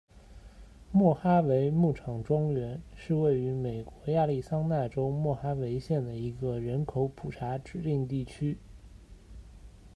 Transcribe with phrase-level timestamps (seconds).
[0.91, 8.57] 莫哈维牧场庄园是位于美国亚利桑那州莫哈维县的一个人口普查指定地区。